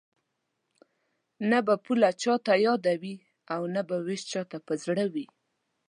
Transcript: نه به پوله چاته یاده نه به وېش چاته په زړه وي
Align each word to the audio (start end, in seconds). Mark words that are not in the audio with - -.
نه 1.49 1.59
به 1.65 1.75
پوله 1.85 2.09
چاته 2.21 2.55
یاده 2.65 2.93
نه 3.75 3.81
به 3.87 3.95
وېش 4.05 4.21
چاته 4.31 4.57
په 4.67 4.73
زړه 4.83 5.05
وي 5.13 5.25